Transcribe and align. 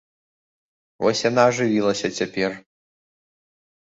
Вось 1.03 1.21
яна 1.29 1.41
ажывілася 1.51 2.07
цяпер. 2.21 2.51